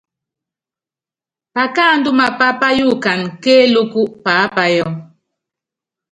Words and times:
Pakáandú 1.55 2.11
mapá 2.19 2.47
páyukana 2.61 3.25
kéélúkú 3.43 4.01
paápayɔ. 4.23 4.87